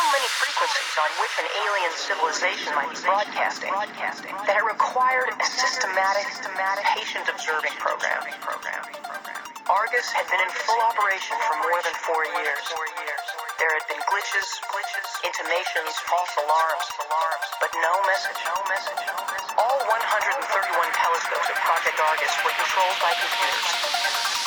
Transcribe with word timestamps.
So 0.00 0.08
many 0.16 0.32
frequencies 0.32 0.96
on 0.96 1.12
which 1.20 1.34
an 1.44 1.48
alien 1.60 1.92
civilization 1.92 2.72
might 2.72 2.88
be 2.88 2.96
broadcasting 3.04 3.68
that 4.48 4.56
it 4.56 4.64
required 4.64 5.28
a 5.28 5.44
systematic, 5.44 6.24
patient-observing 6.96 7.76
program. 7.76 8.24
Argus 9.68 10.08
had 10.16 10.24
been 10.32 10.40
in 10.40 10.48
full 10.56 10.80
operation 10.88 11.36
for 11.44 11.60
more 11.60 11.84
than 11.84 11.92
four 12.00 12.24
years. 12.32 12.64
There 13.60 13.76
had 13.76 13.84
been 13.92 14.00
glitches, 14.08 14.48
intimations, 15.20 15.92
false 16.08 16.32
alarms, 16.48 16.86
alarms, 17.04 17.48
but 17.60 17.68
no 17.84 17.92
message, 18.08 18.40
no 18.48 18.56
message. 18.72 19.04
All 19.60 19.84
131 19.84 20.00
telescopes 20.96 21.48
of 21.52 21.60
Project 21.60 22.00
Argus 22.00 22.32
were 22.40 22.56
controlled 22.56 22.98
by 23.04 23.12
computers. 23.20 24.39